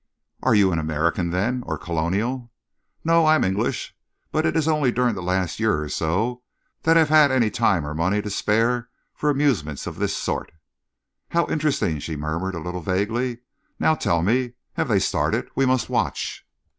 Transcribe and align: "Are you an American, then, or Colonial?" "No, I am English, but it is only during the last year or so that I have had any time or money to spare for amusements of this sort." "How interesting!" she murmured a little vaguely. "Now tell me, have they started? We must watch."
"Are 0.41 0.55
you 0.55 0.71
an 0.71 0.79
American, 0.79 1.29
then, 1.29 1.61
or 1.67 1.77
Colonial?" 1.77 2.51
"No, 3.03 3.23
I 3.27 3.35
am 3.35 3.43
English, 3.43 3.95
but 4.31 4.47
it 4.47 4.57
is 4.57 4.67
only 4.67 4.91
during 4.91 5.13
the 5.13 5.21
last 5.21 5.59
year 5.59 5.79
or 5.79 5.89
so 5.89 6.41
that 6.81 6.97
I 6.97 7.01
have 7.01 7.09
had 7.09 7.29
any 7.31 7.51
time 7.51 7.85
or 7.85 7.93
money 7.93 8.19
to 8.19 8.31
spare 8.31 8.89
for 9.13 9.29
amusements 9.29 9.85
of 9.85 9.97
this 9.97 10.17
sort." 10.17 10.53
"How 11.29 11.45
interesting!" 11.51 11.99
she 11.99 12.15
murmured 12.15 12.55
a 12.55 12.59
little 12.59 12.81
vaguely. 12.81 13.41
"Now 13.77 13.93
tell 13.93 14.23
me, 14.23 14.53
have 14.73 14.87
they 14.87 14.97
started? 14.97 15.47
We 15.53 15.67
must 15.67 15.87
watch." 15.87 16.47